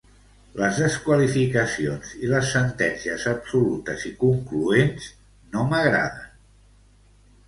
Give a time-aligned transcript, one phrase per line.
[0.59, 5.11] Les desqualificacions i les sentències absolutes i concloents
[5.57, 6.33] no m'agraden.